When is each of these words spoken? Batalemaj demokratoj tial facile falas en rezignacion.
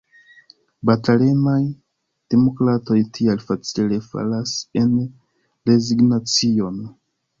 Batalemaj 0.89 1.59
demokratoj 2.35 2.97
tial 3.19 3.43
facile 3.49 4.01
falas 4.07 4.55
en 4.83 4.91
rezignacion. 5.73 6.83